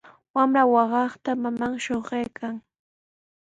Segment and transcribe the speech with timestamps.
[0.33, 2.55] Wamra waqaykaqta maman shuqaykan.